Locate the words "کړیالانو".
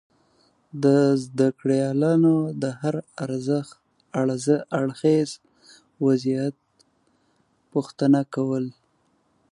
1.59-2.35